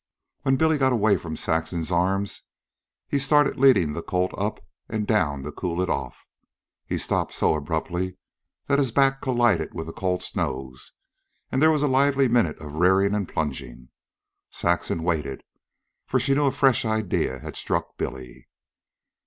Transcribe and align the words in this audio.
When 0.41 0.55
Billy 0.55 0.79
got 0.79 0.93
away 0.93 1.15
from 1.15 1.35
Saxon's 1.35 1.91
arms, 1.91 2.41
he 3.07 3.19
started 3.19 3.59
leading 3.59 3.93
the 3.93 4.01
colt 4.01 4.31
up 4.35 4.59
and 4.89 5.05
down 5.05 5.43
to 5.43 5.51
cool 5.51 5.79
it 5.79 5.91
off. 5.91 6.25
He 6.87 6.97
stopped 6.97 7.33
so 7.33 7.53
abruptly 7.53 8.17
that 8.65 8.79
his 8.79 8.91
back 8.91 9.21
collided 9.21 9.75
with 9.75 9.85
the 9.85 9.93
colt's 9.93 10.35
nose, 10.35 10.93
and 11.51 11.61
there 11.61 11.69
was 11.69 11.83
a 11.83 11.87
lively 11.87 12.27
minute 12.27 12.57
of 12.57 12.73
rearing 12.77 13.13
and 13.13 13.29
plunging. 13.29 13.89
Saxon 14.49 15.03
waited, 15.03 15.43
for 16.07 16.19
she 16.19 16.33
knew 16.33 16.45
a 16.47 16.51
fresh 16.51 16.83
idea 16.83 17.37
had 17.37 17.55
struck 17.55 17.95
Billy. 17.97 18.47